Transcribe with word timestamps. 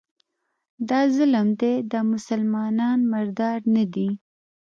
دا 0.89 0.99
ظلم 1.15 1.47
دی، 1.59 1.73
دا 1.91 1.99
مسلمانان 2.13 2.99
مردار 3.11 3.59
نه 3.75 3.83
دي 3.93 4.09